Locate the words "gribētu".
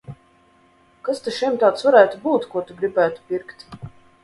2.83-3.25